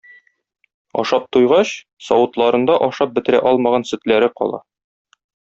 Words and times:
Ашап 1.03 1.27
туйгач, 1.37 1.73
савытларында 2.05 2.79
ашап 2.87 3.13
бетерә 3.19 3.43
алмаган 3.53 3.87
сөтләре 3.93 4.33
кала. 4.41 4.63